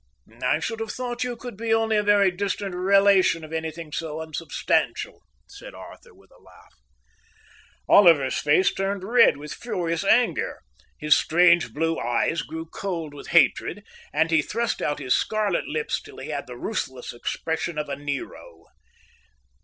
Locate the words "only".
1.71-1.95